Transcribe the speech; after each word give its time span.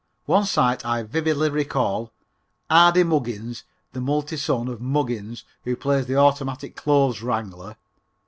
One 0.25 0.45
sight 0.45 0.83
I 0.83 1.03
vividly 1.03 1.51
recall, 1.51 2.11
"Ardy" 2.71 3.03
Muggins, 3.03 3.63
the 3.93 4.01
multi 4.01 4.35
son 4.35 4.67
of 4.67 4.81
Muggins 4.81 5.43
who 5.63 5.77
makes 5.85 6.07
the 6.07 6.15
automatic 6.15 6.75
clothes 6.75 7.21
wranglers. 7.21 7.75